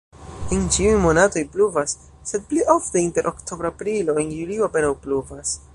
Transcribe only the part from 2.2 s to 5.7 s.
sed pli ofte inter oktobro-aprilo, en julio apenaŭ pluvas.